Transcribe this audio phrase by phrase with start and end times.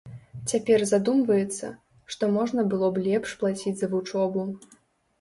[0.53, 1.69] Цяпер задумваецца,
[2.15, 4.53] што можа было б лепш плаціць за вучобу.